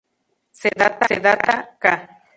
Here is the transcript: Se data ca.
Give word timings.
Se 0.59 0.69
data 0.77 1.55
ca. 1.81 1.93